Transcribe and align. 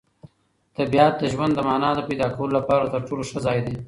طبیعت 0.77 1.13
د 1.19 1.23
ژوند 1.33 1.53
د 1.55 1.59
مانا 1.67 1.89
د 1.95 1.99
پیدا 2.07 2.27
کولو 2.35 2.53
لپاره 2.59 2.91
تر 2.93 3.01
ټولو 3.07 3.23
ښه 3.29 3.39
ځای 3.45 3.59
دی. 3.65 3.75